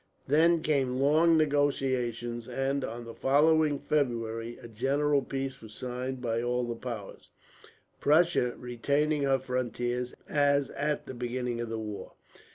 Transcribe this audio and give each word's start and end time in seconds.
Then 0.27 0.63
came 0.63 0.99
long 0.99 1.37
negotiations 1.37 2.47
and, 2.47 2.83
on 2.83 3.05
the 3.05 3.13
following 3.13 3.77
February, 3.77 4.57
a 4.59 4.67
general 4.67 5.21
peace 5.21 5.61
was 5.61 5.75
signed 5.75 6.19
by 6.21 6.41
all 6.41 6.63
the 6.63 6.73
Powers; 6.73 7.29
Prussia 7.99 8.55
retaining 8.57 9.21
her 9.21 9.37
frontiers, 9.37 10.15
as 10.27 10.71
at 10.71 11.05
the 11.05 11.13
beginning 11.13 11.61
of 11.61 11.69
the 11.69 11.77
war. 11.77 12.13